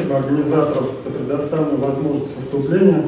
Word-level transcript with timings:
спасибо 0.00 0.16
организаторам 0.18 0.86
за 1.04 1.10
предоставленную 1.10 1.78
возможность 1.78 2.36
выступления. 2.36 3.04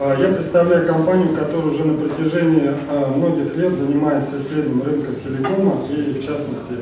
А, 0.00 0.16
я 0.18 0.28
представляю 0.28 0.86
компанию, 0.86 1.36
которая 1.36 1.66
уже 1.66 1.84
на 1.84 1.98
протяжении 1.98 2.70
а, 2.88 3.12
многих 3.14 3.56
лет 3.56 3.74
занимается 3.74 4.38
исследованием 4.38 4.82
рынка 4.84 5.12
телекома 5.22 5.86
и, 5.90 6.12
в 6.12 6.24
частности, 6.24 6.74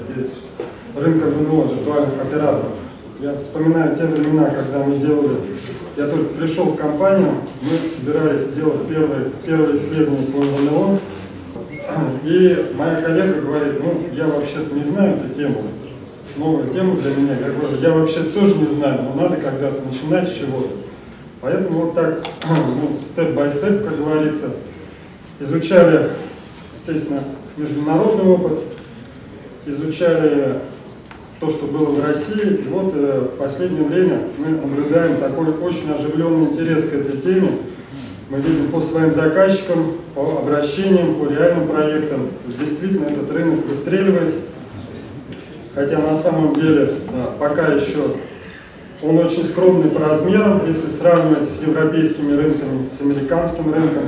рынка 0.96 1.24
ВНО, 1.26 1.74
виртуальных 1.74 2.22
операторов. 2.22 2.72
Я 3.20 3.34
вспоминаю 3.36 3.96
те 3.96 4.04
времена, 4.04 4.50
когда 4.50 4.84
мы 4.84 4.98
делали, 4.98 5.38
я 5.96 6.06
только 6.06 6.34
пришел 6.34 6.66
в 6.66 6.76
компанию, 6.76 7.32
мы 7.62 7.88
собирались 7.88 8.42
сделать 8.42 8.86
первое, 8.88 9.30
первое 9.44 9.76
исследование 9.76 10.26
по 10.26 10.38
ВНО, 10.38 10.98
и 12.24 12.72
моя 12.76 12.96
коллега 12.96 13.40
говорит, 13.40 13.80
ну, 13.82 14.06
я 14.14 14.26
вообще-то 14.26 14.74
не 14.74 14.84
знаю 14.84 15.16
эту 15.16 15.34
тему, 15.34 15.62
новая 16.36 16.68
тема 16.68 16.96
для 16.96 17.14
меня. 17.14 17.34
Я 17.34 17.52
говорю, 17.52 17.76
я 17.80 17.90
вообще 17.90 18.22
тоже 18.24 18.56
не 18.56 18.66
знаю, 18.74 19.02
но 19.02 19.22
надо 19.22 19.36
когда-то 19.36 19.82
начинать 19.82 20.28
с 20.28 20.34
чего-то. 20.34 20.68
Поэтому 21.40 21.80
вот 21.80 21.94
так, 21.94 22.22
ну, 22.48 22.92
степ-бай-степ, 22.92 23.84
как 23.84 23.98
говорится, 23.98 24.50
изучали, 25.40 26.10
естественно, 26.74 27.22
международный 27.56 28.24
опыт, 28.24 28.58
изучали 29.66 30.60
то, 31.40 31.50
что 31.50 31.66
было 31.66 31.86
в 31.86 32.04
России. 32.04 32.62
И 32.64 32.68
вот 32.68 32.92
э, 32.94 33.28
в 33.32 33.38
последнее 33.38 33.84
время 33.84 34.22
мы 34.38 34.48
наблюдаем 34.48 35.18
такой 35.18 35.48
очень 35.60 35.90
оживленный 35.92 36.50
интерес 36.50 36.84
к 36.84 36.92
этой 36.94 37.20
теме. 37.20 37.50
Мы 38.28 38.38
видим 38.38 38.68
по 38.68 38.80
своим 38.80 39.14
заказчикам, 39.14 39.98
по 40.14 40.38
обращениям, 40.38 41.14
по 41.14 41.30
реальным 41.30 41.68
проектам. 41.68 42.28
Действительно, 42.46 43.06
этот 43.06 43.30
рынок 43.30 43.66
выстреливает. 43.66 44.34
Хотя 45.76 45.98
на 45.98 46.16
самом 46.16 46.54
деле 46.54 46.94
пока 47.38 47.68
еще 47.68 48.16
он 49.02 49.18
очень 49.18 49.44
скромный 49.44 49.90
по 49.90 50.00
размерам, 50.00 50.62
если 50.66 50.90
сравнивать 50.90 51.48
с 51.48 51.60
европейскими 51.60 52.32
рынками, 52.32 52.88
с 52.88 53.00
американским 53.02 53.72
рынком. 53.72 54.04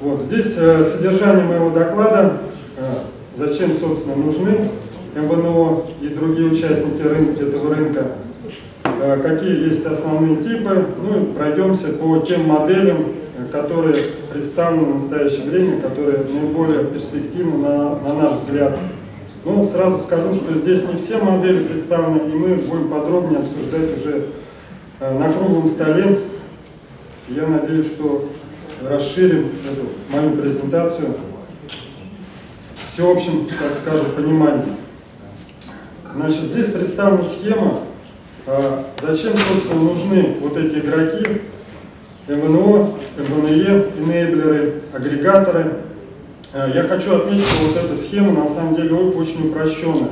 Вот 0.00 0.20
здесь 0.22 0.54
э, 0.56 0.82
содержание 0.82 1.44
моего 1.44 1.70
доклада, 1.70 2.38
э, 2.76 2.94
зачем, 3.36 3.72
собственно, 3.78 4.16
нужны 4.16 4.68
МВНО 5.14 5.84
и 6.02 6.08
другие 6.08 6.50
участники 6.50 7.02
рынка, 7.02 7.44
этого 7.44 7.72
рынка, 7.72 8.06
э, 9.00 9.20
какие 9.22 9.68
есть 9.68 9.86
основные 9.86 10.42
типы, 10.42 10.86
ну 11.00 11.22
и 11.22 11.32
пройдемся 11.32 11.86
по 11.88 12.18
тем 12.18 12.48
моделям, 12.48 13.14
которые 13.52 13.94
представлены 14.32 14.94
в 14.94 14.94
настоящее 14.96 15.48
время, 15.48 15.80
которые 15.80 16.18
наиболее 16.18 16.84
перспективны 16.84 17.58
на, 17.58 17.94
на 18.00 18.14
наш 18.14 18.32
взгляд 18.32 18.76
ну, 19.44 19.68
сразу 19.68 20.02
скажу, 20.02 20.34
что 20.34 20.54
здесь 20.54 20.84
не 20.88 20.96
все 20.96 21.18
модели 21.18 21.64
представлены, 21.64 22.30
и 22.30 22.34
мы 22.34 22.54
будем 22.56 22.88
подробнее 22.88 23.40
обсуждать 23.40 23.98
уже 23.98 24.26
э, 25.00 25.18
на 25.18 25.30
круглом 25.32 25.68
столе. 25.68 26.20
Я 27.28 27.46
надеюсь, 27.46 27.86
что 27.86 28.28
расширим 28.82 29.48
эту 29.70 29.88
мою 30.10 30.32
презентацию 30.32 31.14
всеобщим, 32.92 33.46
так 33.46 33.72
скажем, 33.82 34.12
пониманием. 34.12 34.76
Значит, 36.14 36.42
здесь 36.42 36.66
представлена 36.66 37.22
схема, 37.22 37.80
э, 38.46 38.84
зачем, 39.02 39.32
собственно, 39.36 39.82
нужны 39.82 40.36
вот 40.40 40.56
эти 40.56 40.76
игроки, 40.76 41.42
МВНО, 42.28 42.94
МВНЕ, 43.18 43.92
энейблеры, 43.98 44.82
агрегаторы, 44.94 45.72
я 46.54 46.84
хочу 46.84 47.16
отметить, 47.16 47.46
что 47.48 47.66
вот 47.66 47.76
эта 47.76 47.96
схема 47.96 48.32
на 48.32 48.48
самом 48.48 48.76
деле 48.76 48.94
очень 48.94 49.48
упрощенная. 49.48 50.10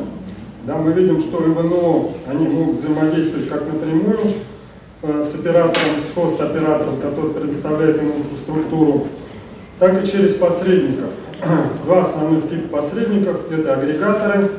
Да, 0.64 0.76
мы 0.76 0.92
видим, 0.92 1.20
что 1.20 1.38
ИВНО, 1.38 2.14
они 2.26 2.48
могут 2.48 2.80
взаимодействовать 2.80 3.48
как 3.48 3.64
напрямую 3.66 4.18
э, 5.02 5.24
с 5.24 5.34
оператором, 5.36 6.04
с 6.10 6.14
хост-оператором, 6.14 7.00
который 7.00 7.32
предоставляет 7.32 8.02
им 8.02 8.12
инфраструктуру, 8.18 9.06
так 9.78 10.02
и 10.02 10.06
через 10.06 10.34
посредников. 10.34 11.10
Два 11.84 12.02
основных 12.02 12.48
типа 12.48 12.78
посредников– 12.78 13.40
это 13.52 13.74
агрегаторы 13.74 14.50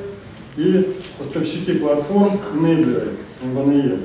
и 0.56 0.96
поставщики 1.18 1.74
платформ, 1.74 2.40
enablerы, 2.54 3.18
МВНЕ. 3.42 4.00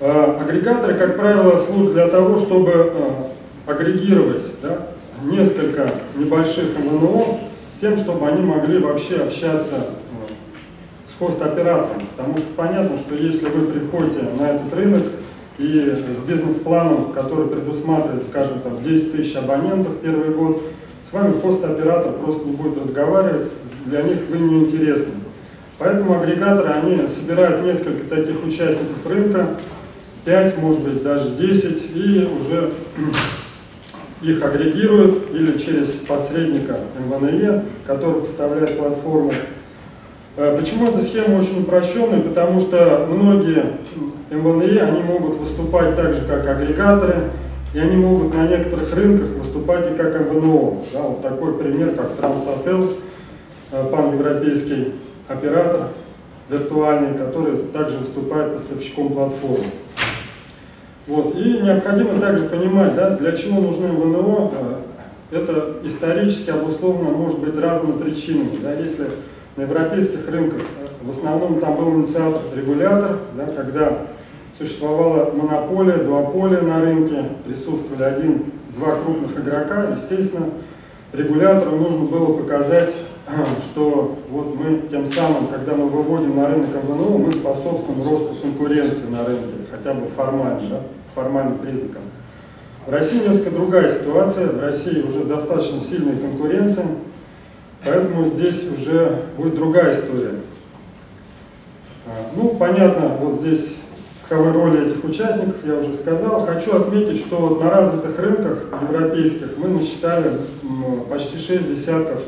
Э, 0.00 0.38
агрегаторы, 0.40 0.94
как 0.94 1.18
правило, 1.18 1.58
служат 1.58 1.92
для 1.92 2.08
того, 2.08 2.38
чтобы 2.38 2.70
э, 2.70 3.70
агрегировать 3.70 4.42
да, 4.62 4.88
несколько 5.24 5.90
небольших 6.16 6.78
МНО 6.78 7.38
с 7.74 7.80
тем, 7.80 7.96
чтобы 7.96 8.28
они 8.28 8.42
могли 8.42 8.78
вообще 8.78 9.16
общаться 9.16 9.86
с 11.08 11.18
хост-оператором. 11.18 12.02
Потому 12.16 12.38
что 12.38 12.46
понятно, 12.56 12.96
что 12.98 13.14
если 13.14 13.46
вы 13.46 13.66
приходите 13.66 14.22
на 14.38 14.50
этот 14.50 14.74
рынок 14.74 15.02
и 15.58 15.94
с 15.94 16.26
бизнес-планом, 16.26 17.12
который 17.12 17.48
предусматривает, 17.48 18.24
скажем, 18.24 18.60
там 18.60 18.76
10 18.82 19.12
тысяч 19.12 19.36
абонентов 19.36 19.98
первый 20.02 20.30
год, 20.30 20.60
с 21.08 21.12
вами 21.12 21.34
хост-оператор 21.40 22.12
просто 22.12 22.46
не 22.46 22.56
будет 22.56 22.78
разговаривать, 22.78 23.48
для 23.86 24.02
них 24.02 24.18
вы 24.30 24.38
не 24.38 24.64
интересны. 24.64 25.12
Поэтому 25.78 26.20
агрегаторы, 26.20 26.70
они 26.70 27.08
собирают 27.08 27.64
несколько 27.64 28.04
таких 28.08 28.44
участников 28.44 29.06
рынка, 29.06 29.48
5, 30.24 30.58
может 30.58 30.80
быть, 30.82 31.02
даже 31.02 31.30
10, 31.30 31.82
и 31.94 32.28
уже 32.40 32.70
их 34.24 34.42
агрегируют 34.42 35.30
или 35.32 35.58
через 35.58 35.90
посредника 35.90 36.78
МВНЕ, 36.98 37.64
который 37.86 38.22
поставляет 38.22 38.78
платформу. 38.78 39.32
Э, 40.36 40.56
почему 40.58 40.86
эта 40.86 41.02
схема 41.02 41.38
очень 41.38 41.62
упрощенная? 41.62 42.20
Потому 42.20 42.60
что 42.60 43.06
многие 43.10 43.64
МВНЕ, 44.30 44.82
они 44.82 45.02
могут 45.02 45.36
выступать 45.36 45.94
так 45.96 46.14
же, 46.14 46.24
как 46.24 46.46
агрегаторы, 46.46 47.30
и 47.74 47.78
они 47.78 47.96
могут 47.96 48.34
на 48.34 48.48
некоторых 48.48 48.94
рынках 48.94 49.28
выступать 49.38 49.92
и 49.92 49.94
как 49.94 50.20
МВНО. 50.20 50.78
Да, 50.92 51.02
вот 51.02 51.22
такой 51.22 51.54
пример, 51.58 51.94
как 51.94 52.16
Трансотел, 52.16 52.92
э, 53.72 53.84
паневропейский 53.90 54.94
оператор 55.28 55.88
виртуальный, 56.48 57.18
который 57.18 57.56
также 57.72 57.98
выступает 57.98 58.54
поставщиком 58.54 59.12
платформы. 59.12 59.64
Вот. 61.06 61.34
И 61.36 61.60
необходимо 61.60 62.20
также 62.20 62.44
понимать, 62.46 62.94
да, 62.94 63.10
для 63.10 63.32
чего 63.32 63.60
нужны 63.60 63.88
ВНО. 63.88 64.50
Это 65.30 65.76
исторически 65.84 66.50
обусловлено 66.50 67.10
может 67.10 67.40
быть 67.40 67.58
разными 67.58 67.98
причинами. 68.00 68.58
Да, 68.62 68.72
если 68.72 69.06
на 69.56 69.62
европейских 69.62 70.28
рынках 70.30 70.62
в 71.02 71.10
основном 71.10 71.60
там 71.60 71.76
был 71.76 71.90
инициатор 71.94 72.40
регулятор, 72.56 73.18
да, 73.36 73.46
когда 73.46 73.98
существовала 74.58 75.32
монополия, 75.32 75.98
дуополия 75.98 76.60
на 76.60 76.80
рынке, 76.80 77.24
присутствовали 77.46 78.04
один-два 78.04 78.92
крупных 79.02 79.38
игрока, 79.38 79.88
естественно, 79.94 80.46
регулятору 81.12 81.76
нужно 81.76 82.04
было 82.06 82.36
показать, 82.36 82.90
что 83.64 84.16
вот 84.30 84.54
мы 84.56 84.88
тем 84.88 85.06
самым, 85.06 85.48
когда 85.48 85.74
мы 85.74 85.88
выводим 85.88 86.36
на 86.36 86.48
рынок 86.48 86.68
МВНО, 86.74 87.18
мы 87.18 87.32
способствуем 87.32 88.02
росту 88.02 88.36
конкуренции 88.40 89.08
на 89.10 89.24
рынке, 89.24 89.63
хотя 89.84 89.98
бы 89.98 90.08
формально, 90.08 90.60
да, 90.70 90.80
формальным 91.14 91.58
признакам. 91.58 92.02
В 92.86 92.92
России 92.92 93.26
несколько 93.26 93.50
другая 93.50 93.92
ситуация, 93.92 94.48
в 94.48 94.60
России 94.60 95.02
уже 95.02 95.24
достаточно 95.24 95.80
сильная 95.80 96.16
конкуренция, 96.16 96.86
поэтому 97.84 98.28
здесь 98.28 98.64
уже 98.76 99.18
будет 99.36 99.56
другая 99.56 99.94
история. 99.94 100.36
А, 102.06 102.10
ну, 102.34 102.48
понятно, 102.58 103.08
вот 103.20 103.40
здесь 103.40 103.76
каковы 104.26 104.52
роли 104.52 104.86
этих 104.86 105.04
участников, 105.04 105.56
я 105.66 105.76
уже 105.76 105.96
сказал. 105.96 106.46
Хочу 106.46 106.76
отметить, 106.76 107.20
что 107.20 107.60
на 107.62 107.70
развитых 107.70 108.18
рынках 108.18 108.64
европейских 108.88 109.58
мы 109.58 109.68
насчитали 109.68 110.32
почти 111.10 111.38
6 111.38 111.74
десятков 111.74 112.22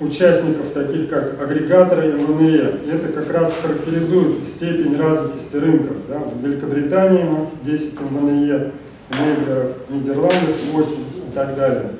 участников, 0.00 0.72
таких 0.74 1.08
как 1.08 1.40
агрегаторы. 1.40 2.08
И 2.08 2.90
это 2.90 3.08
как 3.12 3.32
раз 3.32 3.52
характеризует 3.62 4.46
степень 4.46 4.96
развитости 4.96 5.56
рынков. 5.56 5.96
Да? 6.08 6.18
В 6.18 6.44
Великобритании 6.44 7.26
10 7.62 8.00
МНЕ, 8.10 8.72
Нейберов, 9.10 9.72
в 9.88 9.94
Нидерландах 9.94 10.56
8 10.72 10.92
и 10.92 11.32
так 11.34 11.54
далее. 11.54 11.90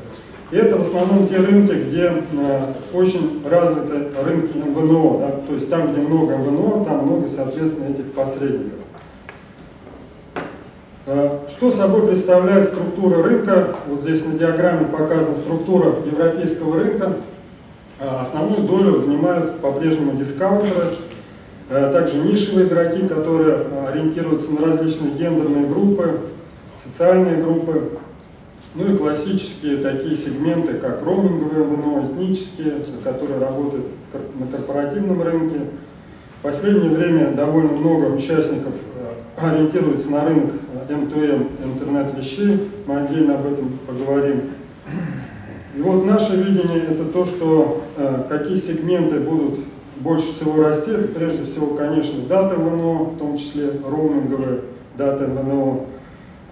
Это 0.53 0.77
в 0.77 0.83
основном 0.83 1.27
те 1.27 1.39
рынки, 1.39 1.73
где 1.73 2.13
э, 2.33 2.61
очень 2.93 3.43
развиты 3.45 4.11
рынки 4.25 4.57
МВНО, 4.57 5.19
да? 5.19 5.31
то 5.45 5.55
есть 5.55 5.69
там, 5.69 5.93
где 5.93 6.01
много 6.01 6.37
МВНО, 6.37 6.85
там 6.85 7.05
много, 7.05 7.29
соответственно, 7.29 7.91
этих 7.91 8.13
посредников. 8.13 8.79
Э, 11.07 11.41
что 11.49 11.73
собой 11.73 12.07
представляет 12.07 12.69
структура 12.69 13.25
рынка? 13.25 13.75
Вот 13.89 14.03
здесь 14.03 14.25
на 14.25 14.39
диаграмме 14.39 14.87
показана 14.87 15.37
структура 15.37 15.95
европейского 16.05 16.79
рынка. 16.79 17.13
Э, 17.99 18.19
основную 18.21 18.63
долю 18.63 18.99
занимают 18.99 19.59
по-прежнему 19.61 20.19
дискаунтеры, 20.19 20.89
э, 21.71 21.93
также 21.93 22.19
нишевые 22.19 22.69
игроки, 22.69 23.09
которые 23.09 23.57
э, 23.57 23.89
ориентируются 23.89 24.53
на 24.53 24.67
различные 24.67 25.13
гендерные 25.13 25.67
группы, 25.67 26.21
социальные 26.85 27.43
группы, 27.43 27.93
ну 28.75 28.95
и 28.95 28.99
классические 28.99 29.79
такие 29.79 30.15
сегменты, 30.15 30.75
как 30.75 31.03
роуминговые 31.03 31.65
МВНО, 31.65 32.07
этнические, 32.13 32.75
которые 33.03 33.41
работают 33.41 33.87
на 34.39 34.47
корпоративном 34.47 35.23
рынке. 35.23 35.61
последнее 36.43 36.91
время 36.91 37.31
довольно 37.31 37.73
много 37.73 38.15
участников 38.15 38.75
ориентируется 39.39 40.11
на 40.11 40.27
рынок 40.27 40.53
M2M, 40.91 41.49
интернет 41.65 42.15
вещей, 42.19 42.71
мы 42.87 43.01
отдельно 43.01 43.37
об 43.37 43.47
этом 43.47 43.79
поговорим. 43.87 44.43
И 45.77 45.81
вот 45.83 46.07
наше 46.07 46.37
видение 46.37 46.85
это 46.91 47.05
то, 47.05 47.27
что 47.27 47.83
э, 47.99 48.23
какие 48.31 48.57
сегменты 48.57 49.21
будут 49.21 49.61
больше 49.97 50.33
всего 50.33 50.63
расти, 50.63 50.91
прежде 51.15 51.45
всего, 51.45 51.75
конечно, 51.75 52.21
дата 52.27 52.55
ВНО, 52.55 53.05
в 53.05 53.19
том 53.19 53.37
числе 53.37 53.73
роуминговые 53.87 54.61
даты 54.97 55.27
ВНО, 55.27 55.81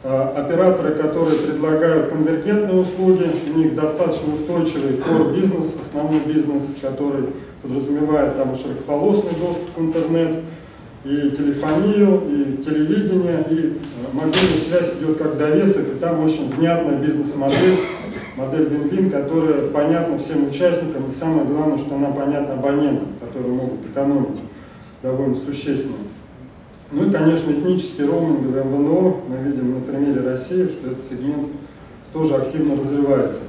э, 0.03 0.23
операторы, 0.37 0.95
которые 0.95 1.39
предлагают 1.39 2.11
конвергентные 2.11 2.83
услуги, 2.83 3.25
у 3.55 3.59
них 3.59 3.75
достаточно 3.75 4.35
устойчивый 4.35 4.99
core 4.99 5.35
бизнес, 5.35 5.73
основной 5.81 6.21
бизнес, 6.21 6.63
который 6.83 7.29
подразумевает 7.63 8.37
там 8.37 8.55
широкополосный 8.55 9.41
доступ 9.41 9.75
к 9.75 9.79
интернету, 9.79 10.41
и 11.05 11.31
телефонию, 11.31 12.23
и 12.29 12.63
телевидение, 12.63 13.45
и 13.51 13.55
э, 13.57 13.79
мобильная 14.13 14.59
связь 14.67 14.95
идет 14.99 15.19
как 15.19 15.37
довесок, 15.37 15.87
и 15.89 15.99
там 15.99 16.25
очень 16.25 16.51
внятная 16.51 16.99
бизнес-модель, 16.99 17.77
модель 18.37 18.69
вин-вин, 18.69 19.11
которая 19.11 19.69
понятна 19.69 20.19
всем 20.19 20.49
участникам, 20.49 21.11
и 21.11 21.15
самое 21.15 21.45
главное, 21.47 21.79
что 21.79 21.95
она 21.95 22.09
понятна 22.09 22.55
абонентам, 22.55 23.09
которые 23.21 23.53
могут 23.53 23.87
экономить 23.87 24.41
довольно 25.03 25.35
существенно. 25.35 25.97
Ну 26.91 27.09
и, 27.09 27.13
конечно, 27.13 27.51
этнический 27.51 28.05
роуминг 28.07 28.41
в 28.41 28.51
МВНО, 28.51 29.17
мы 29.29 29.37
видим 29.45 29.75
на 29.75 29.81
примере 29.81 30.21
России, 30.21 30.67
что 30.67 30.91
этот 30.91 31.05
сегмент 31.05 31.49
тоже 32.13 32.35
активно 32.35 32.77
развивается. 32.77 33.41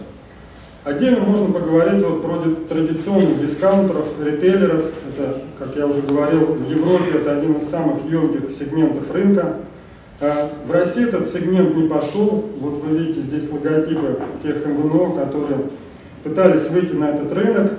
Отдельно 0.83 1.21
можно 1.21 1.51
поговорить 1.51 2.03
вот 2.03 2.21
про 2.21 2.37
традиционных 2.69 3.41
дискаунтеров, 3.41 4.05
ритейлеров. 4.23 4.91
Это, 5.09 5.41
как 5.57 5.75
я 5.75 5.87
уже 5.87 6.01
говорил, 6.01 6.45
в 6.45 6.69
Европе 6.69 7.15
это 7.15 7.37
один 7.37 7.53
из 7.53 7.67
самых 7.67 8.05
емких 8.09 8.51
сегментов 8.51 9.11
рынка. 9.11 9.55
А 10.21 10.49
в 10.65 10.71
России 10.71 11.07
этот 11.07 11.29
сегмент 11.29 11.75
не 11.75 11.87
пошел. 11.89 12.45
Вот 12.59 12.81
вы 12.83 12.97
видите 12.97 13.21
здесь 13.21 13.49
логотипы 13.51 14.17
тех 14.41 14.65
МВНО, 14.65 15.15
которые 15.15 15.57
пытались 16.23 16.69
выйти 16.69 16.93
на 16.93 17.09
этот 17.09 17.33
рынок. 17.33 17.73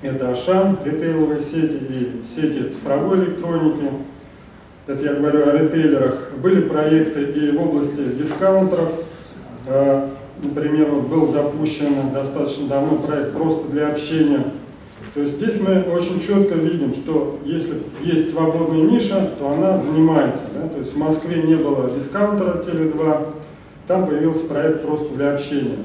Это 0.00 0.30
Ашан, 0.30 0.78
ритейловые 0.84 1.40
сети 1.40 1.78
и 1.88 2.22
сети 2.26 2.68
цифровой 2.68 3.18
электроники. 3.18 3.90
Это 4.86 5.04
я 5.04 5.14
говорю 5.14 5.46
о 5.46 5.52
ритейлерах. 5.52 6.30
Были 6.42 6.62
проекты 6.62 7.22
и 7.22 7.50
в 7.50 7.60
области 7.60 8.00
дискаунтеров. 8.00 8.88
А 9.68 10.10
например, 10.42 10.90
вот 10.90 11.06
был 11.06 11.28
запущен 11.28 12.12
достаточно 12.12 12.66
давно 12.66 12.96
проект 12.96 13.32
просто 13.32 13.70
для 13.70 13.88
общения. 13.88 14.44
То 15.14 15.20
есть 15.20 15.36
здесь 15.36 15.60
мы 15.60 15.82
очень 15.92 16.20
четко 16.20 16.54
видим, 16.54 16.94
что 16.94 17.38
если 17.44 17.76
есть 18.02 18.30
свободная 18.30 18.80
ниша, 18.80 19.32
то 19.38 19.50
она 19.50 19.78
занимается. 19.78 20.44
Да? 20.54 20.68
То 20.68 20.78
есть 20.78 20.94
в 20.94 20.96
Москве 20.96 21.42
не 21.42 21.56
было 21.56 21.90
дискаунтера 21.90 22.62
Теле2, 22.62 23.28
там 23.86 24.06
появился 24.06 24.44
проект 24.44 24.86
просто 24.86 25.14
для 25.14 25.34
общения. 25.34 25.76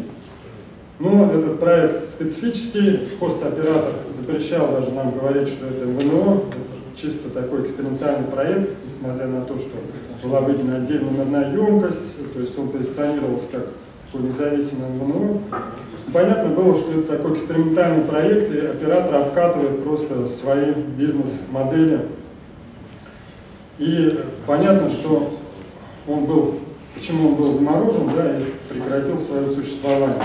Но 1.00 1.32
этот 1.32 1.60
проект 1.60 2.10
специфический, 2.10 3.02
хост-оператор 3.20 3.94
запрещал 4.16 4.72
даже 4.72 4.92
нам 4.92 5.12
говорить, 5.12 5.50
что 5.50 5.68
это 5.68 5.86
МВНО, 5.86 6.42
это 6.50 7.00
чисто 7.00 7.30
такой 7.30 7.64
экспериментальный 7.64 8.28
проект, 8.28 8.72
несмотря 8.86 9.28
на 9.28 9.42
то, 9.42 9.60
что 9.60 9.78
была 10.24 10.42
выделена 10.42 10.78
отдельная 10.78 11.12
номерная 11.12 11.54
емкость, 11.54 12.34
то 12.34 12.40
есть 12.40 12.58
он 12.58 12.70
позиционировался 12.70 13.48
как 13.52 13.68
по 14.12 14.18
независимому 14.18 15.06
МНУ. 15.06 15.42
Понятно 16.14 16.50
было, 16.50 16.78
что 16.78 16.92
это 16.92 17.18
такой 17.18 17.34
экспериментальный 17.34 18.04
проект, 18.06 18.54
и 18.54 18.60
оператор 18.60 19.16
обкатывает 19.16 19.84
просто 19.84 20.28
свои 20.28 20.72
бизнес-модели. 20.98 22.08
И 23.78 24.20
понятно, 24.46 24.90
что 24.90 25.34
он 26.08 26.26
был, 26.26 26.56
почему 26.96 27.30
он 27.30 27.36
был 27.36 27.54
заморожен, 27.54 28.10
да, 28.16 28.38
и 28.38 28.44
прекратил 28.74 29.20
свое 29.20 29.48
существование. 29.48 30.16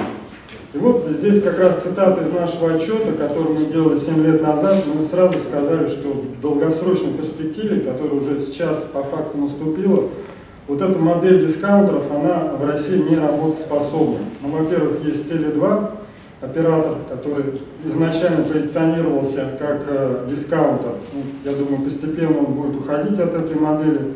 И 0.72 0.78
вот 0.78 1.06
здесь 1.10 1.42
как 1.42 1.58
раз 1.58 1.82
цитата 1.82 2.22
из 2.22 2.32
нашего 2.32 2.74
отчета, 2.74 3.12
который 3.12 3.52
мы 3.52 3.66
делали 3.66 3.98
7 3.98 4.24
лет 4.24 4.40
назад, 4.40 4.84
мы 4.94 5.02
сразу 5.02 5.38
сказали, 5.40 5.88
что 5.88 6.08
в 6.08 6.40
долгосрочной 6.40 7.12
перспективе, 7.12 7.80
которая 7.80 8.14
уже 8.14 8.40
сейчас 8.40 8.78
по 8.92 9.02
факту 9.02 9.36
наступила, 9.36 10.04
вот 10.68 10.80
эта 10.80 10.98
модель 10.98 11.46
дискаунтеров, 11.46 12.10
она 12.10 12.54
в 12.56 12.64
России 12.64 12.98
не 12.98 13.16
работоспособна. 13.16 14.18
Ну, 14.42 14.48
во-первых, 14.50 15.04
есть 15.04 15.30
Теле2, 15.30 15.90
оператор, 16.40 16.96
который 17.08 17.60
изначально 17.84 18.44
позиционировался 18.44 19.48
как 19.58 19.84
э, 19.88 20.26
дискаунтер. 20.28 20.94
Ну, 21.12 21.22
я 21.44 21.56
думаю, 21.56 21.82
постепенно 21.82 22.38
он 22.38 22.54
будет 22.54 22.76
уходить 22.76 23.18
от 23.18 23.34
этой 23.34 23.56
модели. 23.56 24.14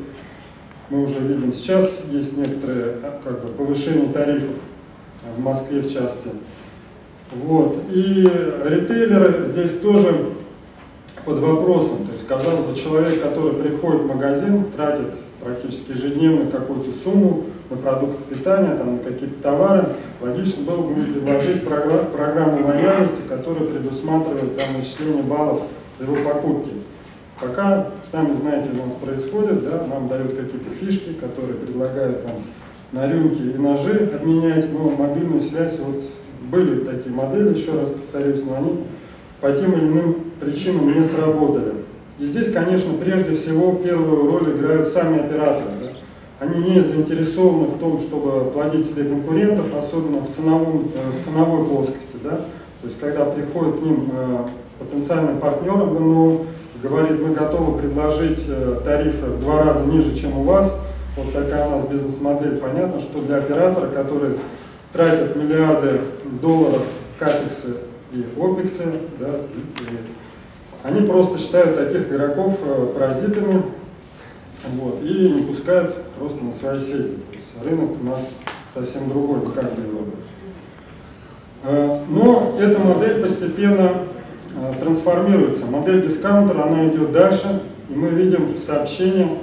Мы 0.88 1.02
уже 1.02 1.18
видим 1.18 1.52
сейчас, 1.52 1.90
есть 2.10 2.36
некоторые 2.36 2.96
как 3.24 3.42
бы, 3.42 3.48
повышения 3.48 4.12
тарифов 4.12 4.54
в 5.36 5.40
Москве 5.40 5.80
в 5.80 5.92
части. 5.92 6.28
Вот. 7.32 7.78
И 7.90 8.24
ритейлеры 8.64 9.48
здесь 9.48 9.72
тоже 9.80 10.32
под 11.24 11.38
вопросом. 11.40 12.06
То 12.06 12.12
есть, 12.12 12.26
казалось 12.28 12.66
бы, 12.66 12.76
человек, 12.76 13.20
который 13.20 13.54
приходит 13.54 14.02
в 14.02 14.06
магазин, 14.06 14.66
тратит 14.76 15.12
практически 15.46 15.92
ежедневно 15.92 16.50
какую-то 16.50 16.90
сумму 17.02 17.44
на 17.70 17.76
продукты 17.76 18.34
питания, 18.34 18.76
там, 18.76 18.96
на 18.96 18.98
какие-то 18.98 19.40
товары, 19.42 19.86
логично 20.20 20.64
было 20.64 20.82
бы 20.88 20.94
предложить 20.94 21.62
программу 21.64 22.66
лояльности, 22.66 23.22
которая 23.28 23.64
предусматривает 23.64 24.56
там, 24.56 24.76
начисление 24.76 25.22
баллов 25.22 25.62
за 25.98 26.04
его 26.04 26.16
покупки. 26.16 26.70
Пока, 27.40 27.88
сами 28.10 28.34
знаете, 28.34 28.70
у 28.72 28.76
нас 28.76 28.94
происходит, 29.02 29.64
да, 29.64 29.86
нам 29.86 30.08
дают 30.08 30.34
какие-то 30.36 30.70
фишки, 30.70 31.12
которые 31.12 31.54
предлагают 31.54 32.24
там, 32.24 32.36
на 32.92 33.06
рынке 33.06 33.42
и 33.42 33.58
ножи 33.58 34.10
обменять, 34.14 34.72
но 34.72 34.90
мобильную 34.90 35.42
связь, 35.42 35.78
вот 35.78 36.02
были 36.50 36.84
такие 36.84 37.14
модели, 37.14 37.56
еще 37.56 37.72
раз 37.72 37.90
повторюсь, 37.90 38.42
но 38.44 38.56
они 38.56 38.78
по 39.40 39.52
тем 39.52 39.72
или 39.72 39.86
иным 39.86 40.16
причинам 40.40 40.98
не 40.98 41.04
сработали. 41.04 41.75
И 42.18 42.24
здесь, 42.24 42.50
конечно, 42.50 42.94
прежде 42.94 43.34
всего 43.34 43.72
первую 43.72 44.30
роль 44.30 44.56
играют 44.56 44.88
сами 44.88 45.20
операторы. 45.20 45.70
Да? 45.82 45.88
Они 46.40 46.70
не 46.70 46.80
заинтересованы 46.80 47.66
в 47.66 47.78
том, 47.78 48.00
чтобы 48.00 48.50
плодить 48.52 48.86
себе 48.86 49.04
конкурентов, 49.04 49.66
особенно 49.78 50.20
в, 50.20 50.30
ценовом, 50.30 50.90
э, 50.94 51.10
в 51.10 51.24
ценовой 51.24 51.66
плоскости. 51.66 52.16
Да? 52.24 52.40
То 52.80 52.86
есть, 52.86 52.98
когда 52.98 53.26
приходит 53.26 53.80
к 53.80 53.82
ним 53.82 54.10
э, 54.12 54.46
потенциальный 54.78 55.38
партнер 55.38 55.74
МНО, 55.74 56.38
говорит, 56.82 57.20
мы 57.20 57.34
готовы 57.34 57.78
предложить 57.78 58.44
э, 58.48 58.80
тарифы 58.82 59.26
в 59.26 59.40
два 59.40 59.64
раза 59.64 59.84
ниже, 59.84 60.16
чем 60.16 60.38
у 60.38 60.42
вас, 60.42 60.74
вот 61.16 61.32
такая 61.34 61.66
у 61.66 61.70
нас 61.70 61.86
бизнес-модель. 61.86 62.56
Понятно, 62.56 63.00
что 63.00 63.20
для 63.20 63.36
оператора, 63.36 63.88
который 63.88 64.38
тратит 64.92 65.36
миллиарды 65.36 66.00
долларов 66.40 66.82
капексы 67.18 67.76
и 68.12 68.24
опексы, 68.38 68.84
да, 69.18 69.28
и 69.28 69.86
они 70.82 71.06
просто 71.06 71.38
считают 71.38 71.76
таких 71.76 72.10
игроков 72.12 72.58
э, 72.64 72.86
паразитами 72.94 73.62
вот, 74.74 75.02
и 75.02 75.30
не 75.30 75.42
пускают 75.42 75.94
просто 76.18 76.44
на 76.44 76.52
свои 76.52 76.80
сети. 76.80 77.18
Рынок 77.64 77.90
у 78.00 78.06
нас 78.06 78.20
совсем 78.74 79.08
другой, 79.08 79.40
как 79.54 79.72
бы 79.74 79.82
э, 81.64 82.00
Но 82.08 82.56
эта 82.60 82.78
модель 82.78 83.22
постепенно 83.22 83.90
э, 84.54 84.80
трансформируется. 84.80 85.66
Модель 85.66 86.06
дискаунтера, 86.06 86.64
она 86.64 86.88
идет 86.88 87.12
дальше, 87.12 87.62
и 87.88 87.94
мы 87.94 88.08
видим 88.08 88.48
сообщения, 88.64 89.38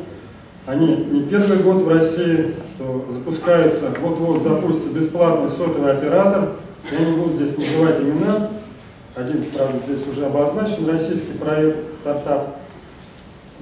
они 0.66 0.96
не 0.96 1.24
первый 1.24 1.58
год 1.58 1.82
в 1.84 1.90
России, 1.90 2.56
что 2.74 3.06
запускается, 3.10 3.90
вот-вот 4.02 4.44
запустится 4.44 4.90
бесплатный 4.90 5.50
сотовый 5.50 5.92
оператор, 5.92 6.54
я 6.92 7.06
не 7.06 7.18
буду 7.18 7.34
здесь 7.34 7.58
называть 7.58 8.00
имена, 8.00 8.50
один, 9.15 9.46
правда, 9.55 9.77
здесь 9.88 10.08
уже 10.08 10.25
обозначен, 10.25 10.89
российский 10.89 11.34
проект, 11.34 11.93
стартап. 12.01 12.58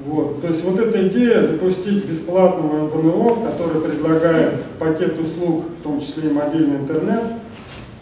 Вот. 0.06 0.42
То 0.42 0.48
есть 0.48 0.64
вот 0.64 0.80
эта 0.80 1.08
идея 1.08 1.46
запустить 1.46 2.06
бесплатного 2.06 2.88
МВНО, 2.88 3.52
который 3.52 3.82
предлагает 3.82 4.66
пакет 4.80 5.20
услуг, 5.20 5.66
в 5.80 5.84
том 5.84 6.00
числе 6.00 6.30
и 6.30 6.34
мобильный 6.34 6.78
интернет, 6.78 7.24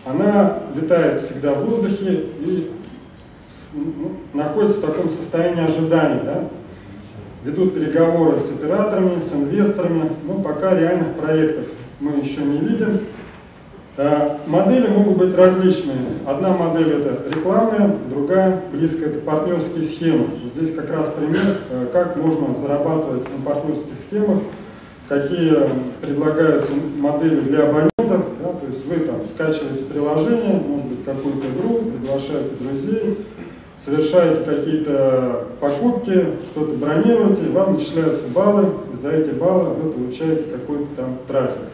она 0.06 0.60
летает 0.75 1.22
всегда 1.22 1.53
в 1.53 1.65
воздухе 1.65 2.25
и 2.39 2.72
ну, 3.74 4.12
находится 4.34 4.77
в 4.77 4.86
таком 4.86 5.10
состоянии 5.10 5.65
ожидания. 5.65 6.22
Да? 6.24 6.50
Ведут 7.44 7.74
переговоры 7.74 8.38
с 8.38 8.51
операторами, 8.51 9.22
с 9.22 9.34
инвесторами, 9.34 10.10
но 10.25 10.36
пока 10.41 10.77
реальных 10.77 11.15
проектов 11.15 11.65
мы 12.00 12.12
еще 12.20 12.41
не 12.41 12.60
видим. 12.60 13.00
Э, 14.01 14.38
модели 14.48 14.88
могут 14.88 15.18
быть 15.18 15.36
различные. 15.36 15.98
Одна 16.25 16.56
модель 16.56 17.01
это 17.01 17.22
рекламная, 17.36 17.98
другая 18.10 18.62
близкая 18.72 19.10
это 19.10 19.20
партнерские 19.20 19.84
схемы. 19.84 20.27
Здесь 20.56 20.74
как 20.74 20.89
раз 20.89 21.10
пример, 21.10 21.58
э, 21.70 21.88
как 21.91 22.15
можно 22.15 22.58
зарабатывать 22.62 23.24
на 23.24 23.46
партнерских 23.46 24.00
схемах, 24.08 24.38
какие 25.10 25.53
предлагаются 26.00 26.72
модели 26.98 27.41
для 27.41 27.63
абонентов. 27.63 27.91
Да, 28.41 28.53
то 28.53 28.68
есть 28.70 28.86
вы 28.86 29.00
там 29.00 29.18
скачиваете 29.36 29.84
приложение, 29.84 30.62
может 30.65 30.86
быть 30.86 31.03
какую-то 31.03 31.48
игру, 31.50 31.91
приглашаете 31.91 32.51
друзей, 32.62 33.18
совершаете 33.84 34.46
какие-то 34.46 35.48
покупки, 35.60 36.25
что-то 36.50 36.74
бронируете, 36.75 37.50
вам 37.51 37.74
начисляются 37.74 38.27
баллы, 38.34 38.70
за 38.94 39.12
эти 39.12 39.32
баллы 39.32 39.72
вы 39.74 39.91
получаете 39.91 40.44
какой-то 40.44 40.88
там 40.96 41.18
трафик. 41.27 41.68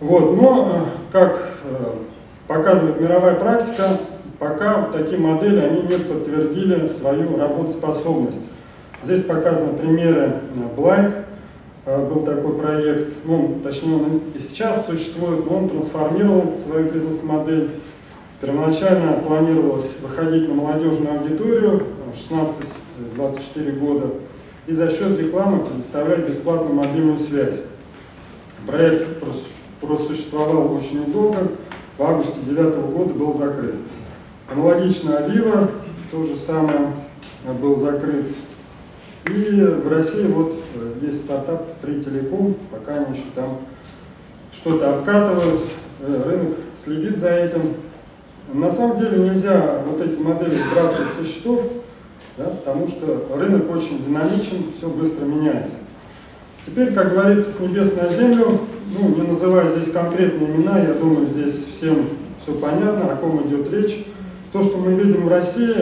Вот, 0.00 0.36
но, 0.36 0.68
э, 0.70 1.12
как 1.12 1.50
э, 1.64 1.92
показывает 2.48 3.00
мировая 3.00 3.36
практика, 3.36 3.98
пока 4.40 4.82
такие 4.92 5.18
модели, 5.18 5.60
они 5.60 5.82
не 5.82 5.98
подтвердили 5.98 6.88
свою 6.88 7.36
работоспособность. 7.36 8.40
Здесь 9.04 9.22
показаны 9.22 9.74
примеры 9.78 10.40
Black, 10.76 11.12
э, 11.86 12.08
был 12.08 12.24
такой 12.24 12.54
проект, 12.54 13.14
ну, 13.24 13.60
точнее 13.62 13.94
он 13.94 14.20
и 14.34 14.38
сейчас 14.40 14.84
существует, 14.84 15.48
но 15.48 15.58
он 15.58 15.68
трансформировал 15.68 16.54
свою 16.66 16.90
бизнес-модель. 16.90 17.70
Первоначально 18.40 19.12
планировалось 19.24 19.92
выходить 20.02 20.48
на 20.48 20.54
молодежную 20.54 21.20
аудиторию 21.20 21.86
16-24 23.16 23.78
года 23.78 24.06
и 24.66 24.72
за 24.72 24.90
счет 24.90 25.18
рекламы 25.18 25.64
предоставлять 25.64 26.28
бесплатную 26.28 26.74
мобильную 26.74 27.20
связь. 27.20 27.60
Проект 28.66 29.20
просуществовал 29.86 30.74
очень 30.74 31.06
недолго, 31.06 31.52
в 31.96 32.02
августе 32.02 32.40
2009 32.44 32.76
года 32.92 33.14
был 33.14 33.34
закрыт. 33.34 33.74
Аналогично 34.50 35.18
Авива, 35.18 35.70
то 36.10 36.22
же 36.24 36.36
самое 36.36 36.92
был 37.60 37.76
закрыт. 37.76 38.26
И 39.26 39.60
в 39.60 39.90
России 39.90 40.26
вот 40.26 40.54
э, 40.74 41.06
есть 41.06 41.24
стартап 41.24 41.66
Free 41.82 42.04
Telecom, 42.04 42.56
пока 42.70 42.96
они 42.96 43.16
еще 43.16 43.24
там 43.34 43.60
что-то 44.52 44.98
обкатывают, 44.98 45.62
э, 46.00 46.22
рынок 46.26 46.56
следит 46.82 47.16
за 47.16 47.30
этим. 47.30 47.74
На 48.52 48.70
самом 48.70 48.98
деле 48.98 49.28
нельзя 49.28 49.82
вот 49.86 50.00
эти 50.02 50.18
модели 50.18 50.52
сбрасывать 50.52 51.14
со 51.18 51.26
счетов, 51.26 51.62
да, 52.36 52.44
потому 52.44 52.86
что 52.86 53.26
рынок 53.34 53.70
очень 53.70 54.04
динамичен, 54.04 54.72
все 54.76 54.88
быстро 54.88 55.24
меняется. 55.24 55.76
Теперь, 56.66 56.92
как 56.92 57.10
говорится, 57.10 57.50
с 57.50 57.60
небес 57.60 57.94
на 57.96 58.08
землю, 58.08 58.60
ну, 58.92 59.08
не 59.14 59.22
называя 59.22 59.68
здесь 59.68 59.92
конкретные 59.92 60.50
имена, 60.50 60.78
я 60.78 60.94
думаю, 60.94 61.26
здесь 61.26 61.54
всем 61.76 62.08
все 62.42 62.52
понятно, 62.54 63.12
о 63.12 63.16
ком 63.16 63.46
идет 63.46 63.72
речь. 63.72 64.04
То, 64.52 64.62
что 64.62 64.76
мы 64.76 64.92
видим 64.92 65.24
в 65.24 65.28
России, 65.28 65.74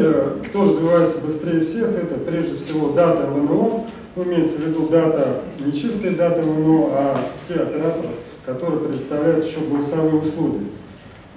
кто 0.46 0.64
развивается 0.64 1.18
быстрее 1.18 1.60
всех, 1.60 1.88
это 1.90 2.14
прежде 2.14 2.56
всего 2.56 2.92
дата 2.92 3.26
МНО, 3.26 3.84
ну, 4.14 4.24
имеется 4.24 4.56
в 4.56 4.60
виду 4.60 4.88
дата, 4.88 5.40
не 5.58 5.72
чистые 5.72 6.12
даты 6.12 6.42
МНО, 6.42 6.88
а 6.92 7.20
те 7.48 7.54
операторы, 7.54 8.08
которые 8.46 8.80
предоставляют 8.80 9.44
еще 9.44 9.58
голосовые 9.68 10.22
услуги. 10.22 10.66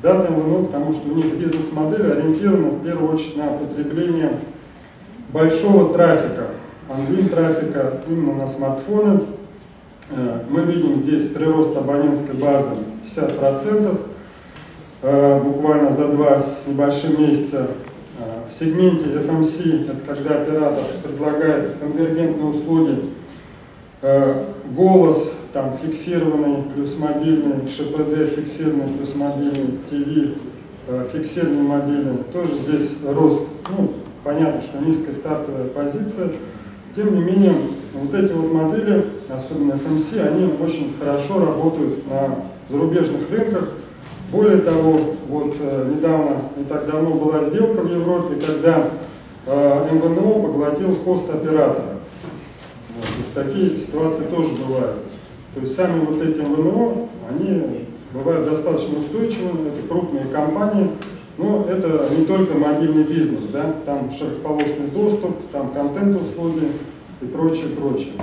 Дата 0.02 0.32
МНО, 0.32 0.66
потому 0.66 0.94
что 0.94 1.10
у 1.10 1.16
них 1.16 1.36
бизнес-модель 1.36 2.12
ориентирована 2.12 2.70
в 2.70 2.84
первую 2.84 3.14
очередь 3.14 3.38
на 3.38 3.48
потребление 3.48 4.32
большого 5.34 5.94
трафика, 5.94 6.48
онлайн 6.90 7.30
трафика 7.30 8.02
именно 8.08 8.34
на 8.34 8.48
смартфоны. 8.48 9.22
Э, 10.12 10.42
мы 10.50 10.62
видим 10.62 10.96
здесь 10.96 11.30
прирост 11.30 11.76
абонентской 11.76 12.36
базы 12.36 12.70
50%, 13.06 14.00
э, 15.02 15.42
буквально 15.44 15.92
за 15.92 16.10
два 16.10 16.42
с 16.42 16.68
небольшим 16.68 17.22
месяца. 17.22 17.68
Э, 18.20 18.44
в 18.50 18.58
сегменте 18.58 19.06
FMC, 19.06 19.90
это 19.90 19.96
когда 20.06 20.42
оператор 20.42 20.84
предлагает 21.04 21.78
конвергентные 21.80 22.50
услуги, 22.50 23.10
голос 24.76 25.34
там 25.52 25.76
фиксированный 25.82 26.64
плюс 26.76 26.96
мобильный, 26.96 27.68
ШПД 27.68 28.36
фиксированный 28.36 28.94
плюс 28.98 29.16
мобильный, 29.16 29.80
ТВ 29.90 31.12
фиксированный 31.12 31.64
мобильный, 31.64 32.18
тоже 32.32 32.54
здесь 32.56 32.90
рост, 33.04 33.42
ну, 33.76 33.94
понятно, 34.24 34.62
что 34.62 34.78
низкая 34.86 35.16
стартовая 35.16 35.70
позиция, 35.70 36.30
тем 36.96 37.16
не 37.16 37.24
менее, 37.24 37.54
вот 37.96 38.14
эти 38.14 38.32
вот 38.34 38.52
модели, 38.52 39.06
особенно 39.30 39.74
FMC, 39.74 40.28
они 40.28 40.54
очень 40.62 40.94
хорошо 41.00 41.40
работают 41.40 42.08
на 42.10 42.36
зарубежных 42.70 43.30
рынках. 43.32 43.70
Более 44.32 44.58
того, 44.58 45.00
вот 45.30 45.56
э, 45.60 45.94
недавно, 45.96 46.38
не 46.58 46.66
так 46.66 46.88
давно 46.88 47.12
была 47.12 47.44
сделка 47.46 47.82
в 47.82 47.92
Европе, 47.92 48.36
когда 48.46 48.90
э, 49.46 49.88
МВНО 49.92 50.44
поглотил 50.44 50.96
хост 51.06 51.30
оператора. 51.30 51.96
Вот, 52.96 53.06
то 53.06 53.18
есть 53.18 53.34
такие 53.34 53.78
ситуации 53.78 54.24
тоже 54.24 54.50
бывают. 54.56 54.98
То 55.54 55.62
есть 55.62 55.76
сами 55.76 56.06
вот 56.06 56.22
эти 56.22 56.40
МВНО, 56.40 57.08
они 57.30 57.86
бывают 58.12 58.50
достаточно 58.50 59.00
устойчивыми, 59.00 59.70
это 59.70 59.88
крупные 59.88 60.26
компании, 60.26 60.90
но 61.38 61.66
это 61.70 62.10
не 62.18 62.26
только 62.26 62.56
мобильный 62.56 63.04
бизнес, 63.04 63.42
да, 63.54 63.74
там 63.86 64.12
широкополосный 64.12 64.88
доступ, 64.94 65.36
там 65.52 65.72
контент-услуги 65.72 66.72
и 67.26 67.28
прочее, 67.28 67.68
прочее. 67.78 68.14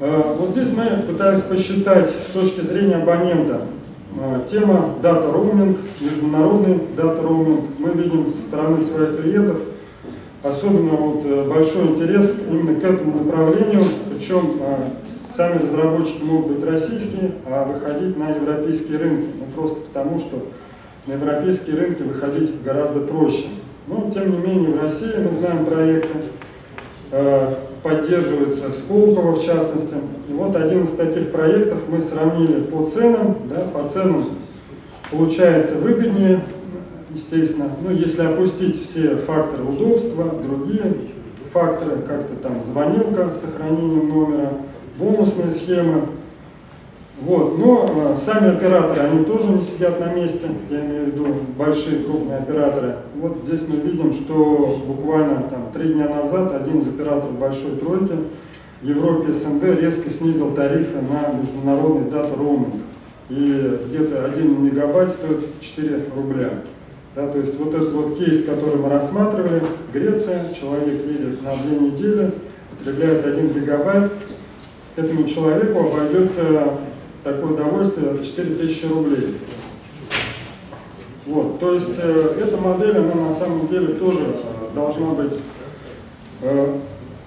Э, 0.00 0.36
вот 0.38 0.50
здесь 0.50 0.70
мы 0.70 1.02
пытались 1.06 1.42
посчитать 1.42 2.10
с 2.10 2.32
точки 2.32 2.60
зрения 2.60 2.96
абонента 2.96 3.62
э, 4.18 4.40
тема 4.50 4.96
дата 5.02 5.30
роуминг, 5.30 5.78
международный 6.00 6.80
дата 6.96 7.22
роуминг. 7.22 7.64
Мы 7.78 7.90
видим 7.90 8.32
со 8.34 8.40
стороны 8.40 8.82
своих 8.82 9.20
клиентов 9.20 9.58
особенно 10.42 10.90
вот 10.96 11.24
э, 11.24 11.48
большой 11.48 11.88
интерес 11.88 12.34
именно 12.50 12.80
к 12.80 12.84
этому 12.84 13.24
направлению, 13.24 13.84
причем 14.10 14.60
сами 15.36 15.62
разработчики 15.62 16.22
могут 16.24 16.56
быть 16.56 16.68
российские, 16.68 17.32
а 17.46 17.64
выходить 17.64 18.16
на 18.18 18.30
европейские 18.30 18.98
рынки, 18.98 19.28
ну, 19.38 19.44
просто 19.54 19.76
потому 19.80 20.18
что 20.18 20.44
на 21.06 21.12
европейские 21.12 21.76
рынки 21.76 22.02
выходить 22.02 22.62
гораздо 22.62 23.00
проще. 23.00 23.46
Но, 23.86 24.10
тем 24.12 24.30
не 24.30 24.36
менее, 24.36 24.70
в 24.70 24.82
России 24.82 25.12
мы 25.16 25.38
знаем 25.38 25.64
проекты, 25.64 26.18
поддерживается 27.82 28.72
Сколково 28.72 29.32
в 29.32 29.44
частности. 29.44 29.96
И 30.28 30.32
вот 30.32 30.56
один 30.56 30.84
из 30.84 30.90
таких 30.90 31.30
проектов 31.30 31.78
мы 31.88 32.00
сравнили 32.00 32.62
по 32.62 32.86
ценам. 32.86 33.36
Да, 33.50 33.64
по 33.72 33.86
ценам 33.88 34.24
получается 35.10 35.74
выгоднее, 35.74 36.40
естественно, 37.14 37.68
ну, 37.82 37.94
если 37.94 38.22
опустить 38.22 38.88
все 38.88 39.16
факторы 39.16 39.64
удобства, 39.64 40.24
другие 40.42 40.94
факторы, 41.52 41.98
как-то 41.98 42.34
там 42.36 42.62
звонилка 42.62 43.30
с 43.30 43.42
сохранением 43.42 44.08
номера, 44.08 44.52
бонусные 44.98 45.50
схемы, 45.50 46.06
вот. 47.24 47.56
Но 47.58 47.88
э, 47.88 48.16
сами 48.20 48.56
операторы, 48.56 49.00
они 49.02 49.24
тоже 49.24 49.48
не 49.48 49.62
сидят 49.62 50.00
на 50.00 50.12
месте, 50.12 50.48
я 50.70 50.80
имею 50.84 51.04
в 51.04 51.06
виду 51.08 51.26
большие 51.56 52.02
крупные 52.02 52.38
операторы. 52.38 52.96
Вот 53.16 53.38
здесь 53.46 53.62
мы 53.68 53.76
видим, 53.88 54.12
что 54.12 54.82
буквально 54.86 55.42
там 55.42 55.70
три 55.72 55.94
дня 55.94 56.08
назад 56.08 56.52
один 56.52 56.80
из 56.80 56.88
операторов 56.88 57.38
большой 57.38 57.76
тройки 57.76 58.14
в 58.80 58.88
Европе 58.88 59.32
СНГ 59.32 59.80
резко 59.80 60.10
снизил 60.10 60.50
тарифы 60.50 60.96
на 60.96 61.38
международный 61.38 62.10
дата 62.10 62.34
роуминг. 62.36 62.74
И 63.28 63.78
где-то 63.86 64.24
1 64.24 64.64
мегабайт 64.64 65.10
стоит 65.10 65.60
4 65.60 66.04
рубля. 66.16 66.50
Да, 67.14 67.28
то 67.28 67.38
есть 67.38 67.56
вот 67.58 67.74
этот 67.74 67.92
вот 67.92 68.18
кейс, 68.18 68.44
который 68.44 68.76
мы 68.76 68.88
рассматривали, 68.88 69.62
Греция, 69.92 70.52
человек 70.58 71.06
едет 71.06 71.42
на 71.42 71.52
две 71.56 71.78
недели, 71.78 72.32
потребляет 72.70 73.24
1 73.24 73.52
гигабайт, 73.52 74.10
этому 74.96 75.28
человеку 75.28 75.86
обойдется 75.86 76.40
такое 77.22 77.52
удовольствие 77.52 78.10
в 78.10 78.24
4000 78.24 78.84
рублей. 78.86 79.36
Вот, 81.26 81.60
то 81.60 81.74
есть 81.74 81.94
э, 81.98 82.34
эта 82.42 82.56
модель, 82.56 82.98
она 82.98 83.14
на 83.14 83.32
самом 83.32 83.68
деле 83.68 83.94
тоже 83.94 84.18
э, 84.18 84.74
должна 84.74 85.10
быть 85.10 85.32
э, 86.42 86.78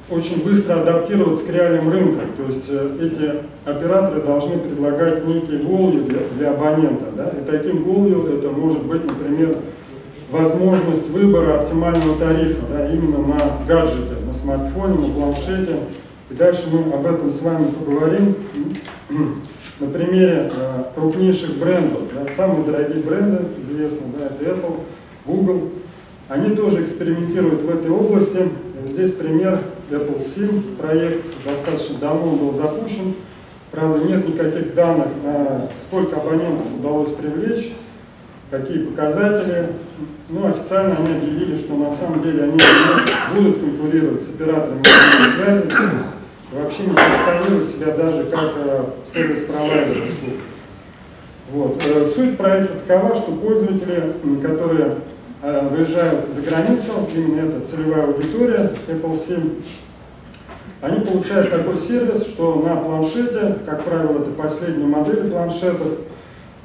очень 0.10 0.44
быстро 0.44 0.82
адаптироваться 0.82 1.46
к 1.46 1.50
реалиям 1.50 1.90
рынка. 1.90 2.26
То 2.38 2.44
есть 2.44 2.66
э, 2.70 2.98
эти 3.02 3.36
операторы 3.68 4.22
должны 4.22 4.58
предлагать 4.58 5.26
некий 5.26 5.54
value 5.54 6.08
для, 6.08 6.20
для 6.38 6.52
абонента. 6.52 7.06
Да? 7.16 7.30
И 7.30 7.46
таким 7.50 7.84
value 7.84 8.38
это 8.38 8.50
может 8.50 8.84
быть, 8.84 9.04
например, 9.06 9.58
возможность 10.30 11.10
выбора 11.10 11.62
оптимального 11.62 12.18
тарифа 12.18 12.62
да, 12.70 12.92
именно 12.92 13.20
на 13.20 13.40
гаджете, 13.68 14.14
на 14.28 14.34
смартфоне, 14.34 15.08
на 15.08 15.14
планшете. 15.14 15.78
И 16.30 16.34
дальше 16.34 16.64
мы 16.72 16.94
об 16.94 17.06
этом 17.06 17.32
с 17.32 17.42
вами 17.42 17.68
поговорим 17.72 18.36
на 19.80 19.88
примере 19.88 20.50
э, 20.56 20.84
крупнейших 20.96 21.58
брендов, 21.58 22.04
да, 22.14 22.32
самые 22.34 22.64
дорогие 22.64 23.04
бренды, 23.04 23.44
известны, 23.62 24.08
да, 24.18 24.28
это 24.28 24.52
Apple, 24.52 24.80
Google, 25.26 25.72
они 26.30 26.56
тоже 26.56 26.84
экспериментируют 26.84 27.62
в 27.62 27.70
этой 27.70 27.92
области. 27.92 28.50
Здесь 28.88 29.12
пример 29.12 29.60
Apple 29.92 30.26
SIM 30.26 30.76
проект, 30.78 31.26
достаточно 31.44 31.98
давно 32.00 32.32
был 32.32 32.54
запущен. 32.54 33.16
Правда, 33.72 34.06
нет 34.06 34.28
никаких 34.28 34.74
данных, 34.74 35.08
на 35.24 35.68
сколько 35.88 36.16
абонентов 36.16 36.68
удалось 36.80 37.12
привлечь, 37.14 37.74
какие 38.50 38.86
показатели. 38.86 39.70
Ну, 40.30 40.48
официально 40.48 40.96
они 40.98 41.16
объявили, 41.16 41.58
что 41.58 41.76
на 41.76 41.92
самом 41.92 42.24
деле 42.24 42.44
они 42.44 42.60
будут 43.36 43.60
конкурировать 43.60 44.24
с 44.24 44.30
операторами 44.30 44.82
связи, 45.36 45.68
вообще 46.56 46.84
не 46.84 46.94
позиционирует 46.94 47.70
себя 47.70 47.92
даже 47.92 48.24
как 48.26 48.52
э, 48.58 48.84
сервис-провайдер 49.14 49.92
услуг. 49.92 50.40
Вот. 51.52 51.82
Э, 51.86 52.06
суть 52.14 52.38
проекта 52.38 52.80
такова, 52.88 53.16
что 53.16 53.34
пользователи, 53.34 54.14
которые 54.42 54.96
э, 55.42 55.68
выезжают 55.70 56.30
за 56.34 56.42
границу, 56.42 56.92
именно 57.14 57.50
это 57.50 57.66
целевая 57.66 58.06
аудитория 58.06 58.72
Apple 58.88 59.12
SIM, 59.12 59.64
они 60.82 61.00
получают 61.02 61.50
такой 61.50 61.78
сервис, 61.78 62.28
что 62.28 62.56
на 62.56 62.76
планшете, 62.76 63.58
как 63.66 63.84
правило, 63.84 64.22
это 64.22 64.32
последние 64.32 64.88
модели 64.88 65.30
планшетов, 65.30 65.88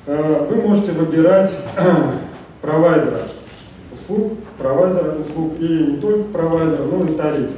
вы 0.06 0.56
можете 0.56 0.92
выбирать 0.92 1.50
провайдера 2.60 3.22
услуг, 3.94 4.34
провайдера 4.58 5.16
услуг 5.16 5.54
и 5.58 5.92
не 5.92 5.96
только 5.98 6.24
провайдера, 6.24 6.82
но 6.82 7.04
и 7.04 7.14
тариф. 7.14 7.50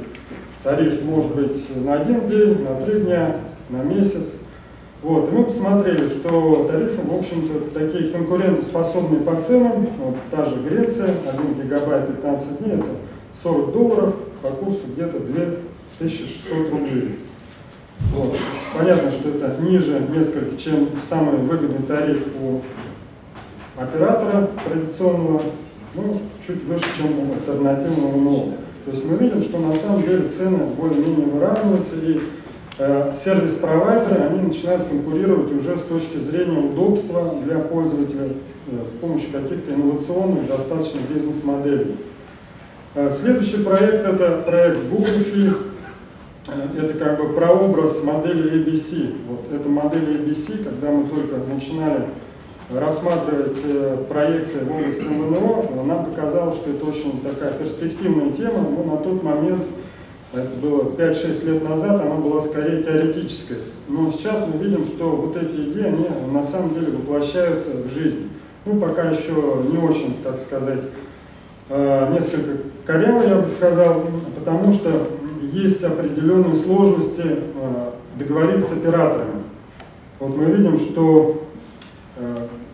Тариф 0.63 1.03
может 1.03 1.35
быть 1.35 1.75
на 1.83 1.95
один 1.95 2.25
день, 2.25 2.63
на 2.63 2.75
три 2.81 3.01
дня, 3.01 3.35
на 3.69 3.83
месяц. 3.83 4.33
Вот, 5.01 5.27
и 5.27 5.35
мы 5.35 5.43
посмотрели, 5.43 6.07
что 6.07 6.69
тарифы, 6.71 7.01
в 7.01 7.13
общем-то, 7.13 7.77
такие 7.77 8.11
конкурентоспособные 8.11 9.19
по 9.21 9.35
ценам. 9.41 9.85
Вот, 9.97 10.15
та 10.31 10.45
же 10.45 10.55
Греция, 10.61 11.15
1 11.33 11.61
гигабайт 11.61 12.07
15 12.07 12.59
дней, 12.59 12.75
это 12.75 12.85
40 13.43 13.71
долларов, 13.73 14.15
по 14.41 14.49
курсу 14.51 14.79
где-то 14.95 15.19
2600 15.19 16.71
рублей. 16.71 17.19
Вот. 18.13 18.37
Понятно, 18.77 19.11
что 19.11 19.29
это 19.29 19.61
ниже 19.61 20.01
несколько, 20.15 20.57
чем 20.57 20.89
самый 21.09 21.37
выгодный 21.39 21.85
тариф 21.85 22.23
у 22.41 22.61
оператора 23.79 24.49
традиционного, 24.65 25.41
ну, 25.95 26.19
чуть 26.45 26.63
выше, 26.63 26.85
чем 26.97 27.19
у 27.19 27.33
альтернативного 27.33 28.15
нового. 28.15 28.53
То 28.85 28.91
есть 28.91 29.05
мы 29.05 29.17
видим, 29.17 29.41
что 29.41 29.59
на 29.59 29.73
самом 29.73 30.03
деле 30.03 30.27
цены 30.29 30.65
более-менее 30.77 31.27
выравниваются, 31.27 31.95
и 31.95 32.19
э, 32.79 33.13
сервис-провайдеры, 33.23 34.23
они 34.23 34.41
начинают 34.41 34.87
конкурировать 34.87 35.51
уже 35.53 35.77
с 35.77 35.83
точки 35.83 36.17
зрения 36.17 36.59
удобства 36.59 37.35
для 37.45 37.59
пользователя 37.59 38.27
э, 38.67 38.85
с 38.87 38.99
помощью 38.99 39.31
каких-то 39.31 39.73
инновационных 39.73 40.47
достаточно 40.47 40.99
бизнес-моделей. 41.13 41.95
Э, 42.95 43.11
следующий 43.11 43.63
проект– 43.63 44.05
это 44.05 44.43
проект 44.45 44.83
Google 44.89 45.21
Fi. 45.33 45.55
Э, 46.49 46.83
это 46.83 46.93
как 46.95 47.17
бы 47.19 47.33
прообраз 47.33 48.03
модели 48.03 48.51
ABC. 48.51 49.13
Вот 49.29 49.45
эта 49.53 49.69
модель 49.69 50.17
ABC, 50.17 50.61
когда 50.61 50.91
мы 50.91 51.07
только 51.07 51.37
начинали 51.37 52.07
рассматривать 52.79 54.07
проекты 54.07 54.59
в 54.65 54.71
области 54.71 55.03
МВНО, 55.03 55.83
нам 55.85 56.05
показалось, 56.05 56.55
что 56.55 56.71
это 56.71 56.85
очень 56.85 57.21
такая 57.21 57.53
перспективная 57.53 58.31
тема, 58.31 58.59
но 58.59 58.95
на 58.95 58.97
тот 58.97 59.23
момент, 59.23 59.63
это 60.33 60.49
было 60.61 60.83
5-6 60.83 61.45
лет 61.45 61.67
назад, 61.67 62.01
она 62.01 62.15
была 62.15 62.41
скорее 62.41 62.83
теоретической. 62.83 63.57
Но 63.87 64.11
сейчас 64.11 64.47
мы 64.47 64.63
видим, 64.63 64.85
что 64.85 65.11
вот 65.11 65.37
эти 65.37 65.69
идеи, 65.69 65.85
они 65.85 66.07
на 66.31 66.43
самом 66.43 66.73
деле 66.73 66.97
воплощаются 66.97 67.71
в 67.71 67.93
жизнь. 67.93 68.29
Ну, 68.65 68.79
пока 68.79 69.09
еще 69.09 69.33
не 69.69 69.77
очень, 69.77 70.17
так 70.23 70.39
сказать, 70.39 70.79
э, 71.69 72.13
несколько 72.13 72.57
коряво, 72.85 73.21
я 73.27 73.35
бы 73.35 73.47
сказал, 73.47 74.05
потому 74.39 74.71
что 74.71 75.07
есть 75.51 75.83
определенные 75.83 76.55
сложности 76.55 77.23
э, 77.25 77.89
договориться 78.17 78.69
с 78.69 78.77
операторами. 78.77 79.43
Вот 80.19 80.37
мы 80.37 80.45
видим, 80.45 80.77
что 80.77 81.42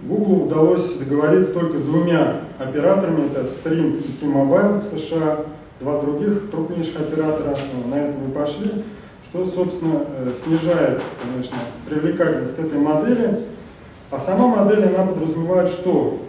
Google 0.02 0.44
удалось 0.46 0.94
договориться 0.94 1.54
только 1.54 1.78
с 1.78 1.82
двумя 1.82 2.42
операторами, 2.58 3.28
это 3.28 3.42
Sprint 3.42 3.98
и 3.98 4.12
T-Mobile 4.14 4.82
в 4.82 4.98
США, 4.98 5.40
два 5.82 6.02
других 6.02 6.50
крупнейших 6.50 7.02
оператора 7.02 7.56
на 7.86 7.96
это 7.96 8.18
не 8.18 8.32
пошли, 8.32 8.72
что, 9.30 9.46
собственно, 9.46 10.04
э, 10.20 10.34
снижает, 10.42 11.02
конечно, 11.22 11.58
привлекательность 11.88 12.58
этой 12.58 12.80
модели. 12.80 13.42
А 14.10 14.20
сама 14.20 14.48
модель, 14.48 14.86
она 14.86 15.06
подразумевает 15.06 15.70
что? 15.70 16.20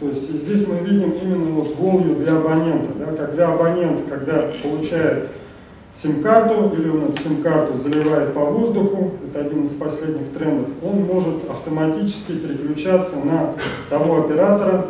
То 0.00 0.08
есть 0.08 0.28
здесь 0.28 0.66
мы 0.66 0.78
видим 0.86 1.12
именно 1.12 1.52
вот 1.52 1.76
value 1.76 2.16
для 2.22 2.36
абонента, 2.36 2.90
да, 2.98 3.12
когда 3.12 3.52
абонент, 3.52 4.00
когда 4.08 4.50
получает 4.62 5.28
сим-карту, 5.96 6.72
или 6.76 6.88
он 6.88 7.04
эту 7.04 7.22
сим-карту 7.22 7.78
заливает 7.78 8.34
по 8.34 8.40
воздуху, 8.40 9.12
это 9.26 9.46
один 9.46 9.64
из 9.64 9.70
последних 9.70 10.30
трендов, 10.32 10.70
он 10.82 11.02
может 11.02 11.48
автоматически 11.50 12.32
переключаться 12.32 13.16
на 13.16 13.54
того 13.90 14.20
оператора, 14.24 14.86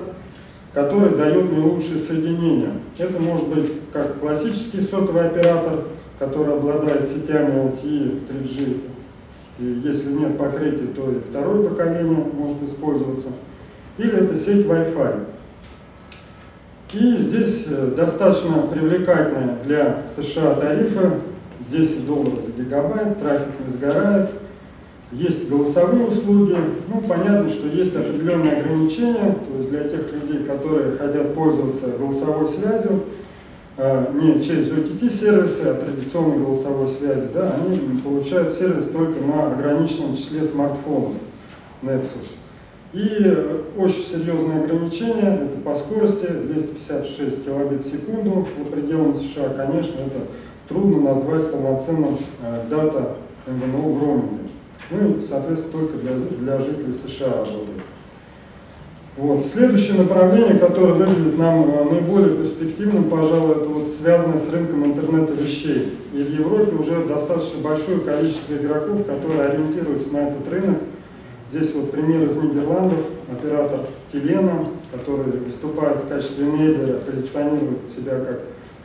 который 0.72 1.16
дает 1.16 1.52
наилучшее 1.52 1.98
соединение. 1.98 2.72
Это 2.98 3.20
может 3.20 3.48
быть 3.48 3.72
как 3.92 4.18
классический 4.20 4.80
сотовый 4.80 5.26
оператор, 5.26 5.84
который 6.18 6.54
обладает 6.54 7.08
сетями 7.08 7.72
LTE, 7.72 8.20
3G, 8.28 8.80
и 9.58 9.82
если 9.84 10.12
нет 10.12 10.38
покрытия, 10.38 10.86
то 10.86 11.10
и 11.10 11.20
второе 11.20 11.68
поколение 11.68 12.24
может 12.32 12.62
использоваться. 12.62 13.28
Или 13.98 14.24
это 14.24 14.34
сеть 14.34 14.66
Wi-Fi. 14.66 15.24
И 16.92 17.16
здесь 17.18 17.64
э, 17.68 17.94
достаточно 17.96 18.62
привлекательные 18.70 19.57
для 19.64 20.02
США 20.14 20.55
тарифы, 20.57 21.11
10 21.70 22.07
долларов 22.07 22.40
за 22.44 22.62
гигабайт, 22.62 23.18
трафик 23.18 23.48
не 23.66 23.72
сгорает, 23.72 24.28
есть 25.11 25.48
голосовые 25.48 26.07
услуги, 26.07 26.57
ну 26.88 27.00
понятно, 27.00 27.48
что 27.48 27.66
есть 27.68 27.96
определенные 27.96 28.61
ограничения, 28.61 29.37
то 29.50 29.59
есть 29.59 29.70
для 29.70 29.85
тех 29.85 30.12
людей, 30.12 30.44
которые 30.44 30.96
хотят 30.98 31.35
пользоваться 31.35 31.88
голосовой 31.98 32.50
связью, 32.50 33.05
э, 33.78 34.07
не 34.14 34.42
через 34.42 34.70
OTT-сервисы, 34.70 35.62
а 35.62 35.83
традиционной 35.83 36.44
голосовой 36.44 36.90
связи, 36.90 37.28
да, 37.33 37.55
они 37.55 38.00
получают 38.00 38.52
сервис 38.52 38.88
только 38.92 39.18
на 39.22 39.52
ограниченном 39.52 40.14
числе 40.14 40.44
смартфонов 40.44 41.12
Nexus. 41.83 42.41
И 42.92 43.59
очень 43.78 44.05
серьезные 44.05 44.64
ограничения, 44.64 45.46
это 45.46 45.57
по 45.64 45.74
скорости 45.74 46.26
256 46.26 47.44
килобит 47.44 47.83
в 47.83 47.90
секунду 47.90 48.46
по 48.59 48.64
пределам 48.64 49.14
США, 49.14 49.48
конечно, 49.57 49.94
это 50.00 50.26
трудно 50.68 51.00
назвать 51.00 51.50
полноценным 51.50 52.18
э, 52.42 52.64
дата 52.68 53.16
МВНО 53.46 53.88
в 53.88 54.02
роуминге. 54.02 54.48
Ну 54.90 55.09
и, 55.09 55.26
соответственно, 55.26 55.72
только 55.72 55.98
для, 55.98 56.12
для 56.16 56.59
жителей 56.59 56.92
США 56.92 57.31
работает. 57.31 57.83
Вот. 59.16 59.44
Следующее 59.44 59.98
направление, 59.98 60.59
которое 60.59 60.92
выглядит 60.92 61.38
нам 61.38 61.70
э, 61.70 61.85
наиболее 61.92 62.37
перспективным, 62.37 63.05
пожалуй, 63.05 63.57
это 63.57 63.68
вот 63.70 63.90
связано 63.90 64.38
с 64.38 64.50
рынком 64.50 64.85
интернета 64.85 65.33
вещей. 65.33 65.98
И 66.12 66.22
в 66.22 66.31
Европе 66.31 66.76
уже 66.76 67.07
достаточно 67.07 67.62
большое 67.62 68.00
количество 68.00 68.55
игроков, 68.55 69.07
которые 69.07 69.48
ориентируются 69.48 70.12
на 70.12 70.28
этот 70.28 70.46
рынок, 70.50 70.76
Здесь 71.52 71.74
вот 71.74 71.90
пример 71.90 72.26
из 72.26 72.34
Нидерландов, 72.38 72.98
оператор 73.30 73.80
Телена, 74.10 74.66
который 74.90 75.32
выступает 75.32 75.98
в 75.98 76.08
качестве 76.08 76.46
медиа, 76.46 77.00
позиционирует 77.04 77.90
себя 77.94 78.12
как 78.20 78.40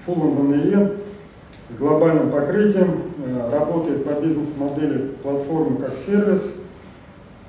Full 0.06 0.36
MVNE 0.36 0.98
с 1.70 1.76
глобальным 1.78 2.30
покрытием, 2.30 3.04
э, 3.26 3.50
работает 3.54 4.04
по 4.04 4.20
бизнес-модели 4.20 5.14
платформы 5.24 5.78
как 5.78 5.96
сервис. 5.96 6.56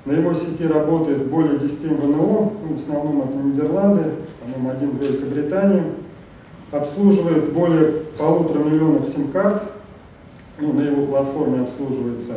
На 0.05 0.13
его 0.13 0.33
сети 0.33 0.65
работает 0.65 1.25
более 1.25 1.59
10 1.59 1.83
МВНО, 1.83 2.15
ну, 2.15 2.77
в 2.77 2.81
основном 2.81 3.27
это 3.27 3.37
Нидерланды, 3.39 4.03
по-моему, 4.41 4.69
один 4.69 4.91
в 4.91 5.03
Великобритании. 5.03 5.83
Обслуживает 6.71 7.51
более 7.51 7.91
полутора 8.17 8.63
миллионов 8.63 9.09
сим-карт, 9.09 9.63
ну, 10.61 10.71
на 10.71 10.81
его 10.81 11.07
платформе 11.07 11.63
обслуживается 11.63 12.35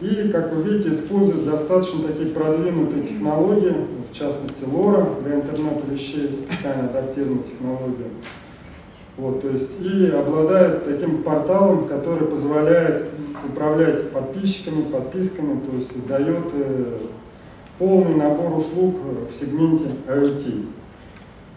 и, 0.00 0.28
как 0.28 0.52
вы 0.52 0.62
видите, 0.62 0.92
используют 0.92 1.44
достаточно 1.44 2.04
такие 2.06 2.30
продвинутые 2.30 3.02
технологии, 3.02 3.74
в 4.10 4.14
частности 4.14 4.62
LoRa 4.62 5.22
для 5.24 5.36
интернета 5.36 5.82
вещей, 5.90 6.46
специально 6.48 6.88
адаптированная 6.88 7.42
технология. 7.42 8.10
Вот, 9.16 9.42
то 9.42 9.48
есть, 9.48 9.70
и 9.80 10.06
обладает 10.06 10.84
таким 10.84 11.24
порталом, 11.24 11.88
который 11.88 12.28
позволяет 12.28 13.06
управлять 13.44 14.12
подписчиками, 14.12 14.82
подписками, 14.82 15.58
то 15.60 15.76
есть 15.76 16.06
дает 16.06 16.46
э, 16.52 16.98
полный 17.80 18.14
набор 18.14 18.60
услуг 18.60 18.96
в 19.28 19.34
сегменте 19.36 19.86
IoT. 20.06 20.66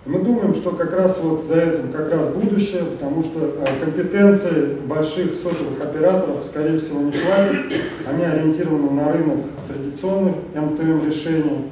Мы 0.04 0.18
думаем, 0.18 0.56
что 0.56 0.72
как 0.72 0.98
раз 0.98 1.20
вот 1.22 1.44
за 1.44 1.62
этим 1.62 1.92
как 1.92 2.12
раз 2.12 2.30
будущее, 2.30 2.86
потому 2.86 3.22
что 3.22 3.54
э, 3.60 3.86
компетенции 3.86 4.78
больших 4.88 5.36
сотовых 5.36 5.80
операторов, 5.80 6.44
скорее 6.44 6.80
всего, 6.80 7.02
не 7.02 7.12
хватит. 7.12 7.82
Они 8.10 8.24
ориентированы 8.24 8.90
на 8.90 9.12
рынок 9.12 9.38
традиционных 9.68 10.38
МТМ 10.56 11.06
решений. 11.06 11.68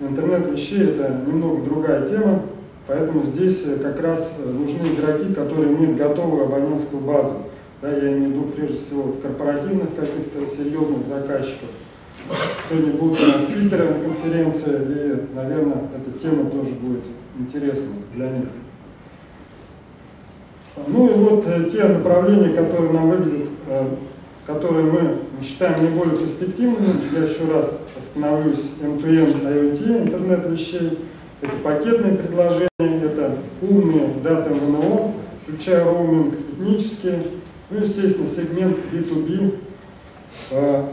Интернет 0.00 0.46
вещей 0.50 0.84
это 0.84 1.20
немного 1.26 1.62
другая 1.62 2.06
тема, 2.06 2.40
поэтому 2.86 3.24
здесь 3.24 3.60
э, 3.66 3.76
как 3.76 4.00
раз 4.00 4.32
нужны 4.46 4.94
игроки, 4.94 5.34
которые 5.34 5.70
имеют 5.70 5.98
готовую 5.98 6.44
абонентскую 6.44 7.02
базу. 7.02 7.34
Да, 7.82 7.90
я 7.90 8.12
имею 8.12 8.30
в 8.30 8.32
виду 8.32 8.42
прежде 8.56 8.78
всего 8.78 9.12
корпоративных 9.20 9.94
каких-то 9.94 10.56
серьезных 10.56 11.06
заказчиков. 11.06 11.68
Сегодня 12.70 12.92
будут 12.94 13.22
у 13.22 13.26
нас 13.26 13.42
спикеры 13.42 13.88
на 13.88 14.00
конференции, 14.00 14.72
и, 14.72 15.36
наверное, 15.36 15.82
эта 15.94 16.18
тема 16.18 16.48
тоже 16.50 16.70
будет 16.72 17.04
интересно 17.38 17.92
для 18.14 18.30
них. 18.30 18.48
Ну 20.86 21.08
и 21.08 21.14
вот 21.14 21.44
э, 21.46 21.68
те 21.70 21.84
направления, 21.84 22.54
которые 22.54 22.92
нам 22.92 23.10
выглядят, 23.10 23.48
э, 23.68 23.86
которые 24.46 24.84
мы 24.84 25.18
считаем 25.42 25.84
наиболее 25.84 26.16
перспективными, 26.16 26.94
я 27.12 27.24
еще 27.24 27.50
раз 27.52 27.80
остановлюсь, 27.96 28.60
M2M 28.80 29.44
IoT, 29.44 30.04
интернет 30.04 30.46
вещей, 30.46 30.98
Это 31.40 31.52
пакетные 31.62 32.14
предложения, 32.14 32.68
это 32.78 33.36
умные 33.62 34.08
даты 34.24 34.50
МНО, 34.54 35.12
включая 35.42 35.84
роуминг, 35.84 36.34
этнические, 36.34 37.22
ну, 37.70 37.80
естественно, 37.80 38.28
сегмент 38.28 38.76
B2B, 38.92 39.58
э, 40.52 40.84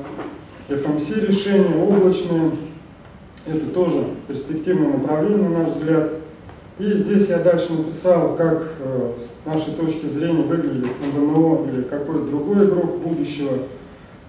FMC 0.69 1.27
решения, 1.27 1.75
облачные. 1.75 2.51
Это 3.47 3.65
тоже 3.67 4.05
перспективное 4.27 4.97
направление, 4.97 5.49
на 5.49 5.60
наш 5.60 5.69
взгляд. 5.69 6.12
И 6.77 6.93
здесь 6.93 7.29
я 7.29 7.38
дальше 7.38 7.71
написал, 7.71 8.35
как 8.35 8.63
э, 8.79 9.11
с 9.21 9.47
нашей 9.47 9.73
точки 9.75 10.07
зрения 10.07 10.43
выглядит 10.43 10.91
МВНО 11.01 11.69
или 11.71 11.83
какой-то 11.83 12.25
другой 12.25 12.65
игрок 12.65 12.97
будущего. 12.97 13.59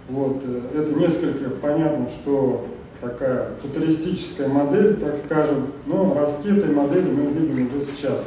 Вот, 0.09 0.43
э, 0.45 0.79
это 0.79 0.93
несколько 0.93 1.51
понятно, 1.51 2.09
что 2.09 2.67
такая 3.01 3.49
футуристическая 3.61 4.47
модель, 4.47 4.95
так 4.95 5.17
скажем, 5.17 5.73
но 5.87 6.15
ростки 6.15 6.57
этой 6.57 6.73
модели 6.73 7.11
мы 7.11 7.33
видим 7.33 7.67
уже 7.67 7.85
сейчас. 7.85 8.23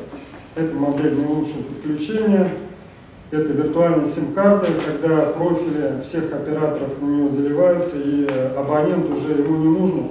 Это 0.57 0.75
модель 0.75 1.15
наилучшего 1.15 1.63
подключения, 1.63 2.49
это 3.31 3.53
виртуальная 3.53 4.05
сим-карта, 4.05 4.67
когда 4.85 5.27
профили 5.27 6.01
всех 6.03 6.33
операторов 6.33 7.01
на 7.01 7.05
нее 7.05 7.29
заливаются, 7.29 7.95
и 7.95 8.27
абонент 8.57 9.09
уже 9.11 9.41
ему 9.41 9.55
не 9.59 9.79
нужно 9.79 10.03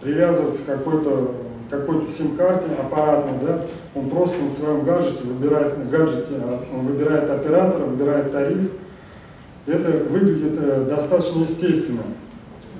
привязываться 0.00 0.62
к 0.62 0.66
какой-то 0.66 1.34
какой 1.70 2.08
сим-карте 2.08 2.66
аппаратной, 2.78 3.46
да, 3.46 3.62
он 3.94 4.10
просто 4.10 4.36
на 4.42 4.50
своем 4.50 4.84
гаджете 4.84 5.22
выбирает, 5.24 5.88
гаджете 5.88 6.34
а, 6.42 6.64
он 6.74 6.86
выбирает 6.86 7.30
оператора, 7.30 7.84
выбирает 7.84 8.32
тариф. 8.32 8.70
Это 9.66 9.90
выглядит 10.10 10.58
э, 10.58 10.86
достаточно 10.88 11.42
естественно. 11.42 12.02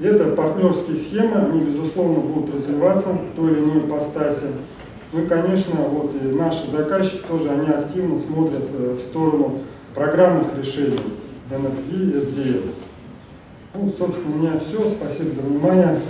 Это 0.03 0.25
партнерские 0.31 0.97
схемы, 0.97 1.37
они, 1.37 1.61
безусловно, 1.61 2.21
будут 2.21 2.55
развиваться 2.55 3.11
в 3.11 3.37
той 3.37 3.53
или 3.53 3.61
иной 3.61 3.79
ипостаси. 3.81 4.47
Ну 5.13 5.23
и, 5.23 5.27
конечно, 5.27 5.75
вот 5.83 6.13
и 6.15 6.27
наши 6.35 6.69
заказчики 6.71 7.23
тоже, 7.29 7.51
они 7.51 7.69
активно 7.69 8.19
смотрят 8.19 8.65
э, 8.73 8.97
в 8.99 9.01
сторону 9.09 9.59
программных 9.95 10.49
решений 10.59 10.99
NFV, 11.51 12.27
SDL. 12.27 12.63
Ну, 13.75 13.93
собственно, 13.97 14.35
у 14.35 14.39
меня 14.39 14.53
все. 14.59 14.81
Спасибо 14.91 15.31
за 15.31 15.43
внимание. 15.43 16.01